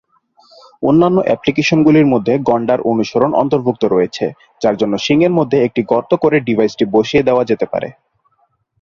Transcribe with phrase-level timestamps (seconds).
[0.83, 4.25] অন্যান্য অ্যাপ্লিকেশনগুলির মধ্যে গণ্ডার অনুসরণ অন্তর্ভুক্ত রয়েছে,
[4.61, 7.89] যার জন্য শিং মধ্যে একটি গর্ত করে ডিভাইসটি বসিয়ে দেওয়া যেতে পারে।